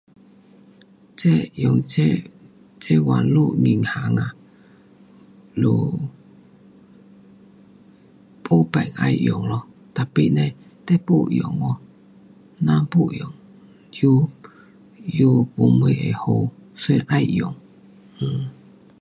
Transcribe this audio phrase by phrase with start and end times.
[1.15, 2.23] 这用这，
[2.79, 4.35] 这网络银行啊，
[5.55, 5.99] 就
[8.49, 10.55] 没办要用咯，tapi 嘞，
[10.87, 11.77] 你没用哦，
[12.65, 13.31] 咱没用
[14.01, 14.29] 又，
[15.05, 17.55] 又没什么会好，所以要用。
[18.19, 18.47] um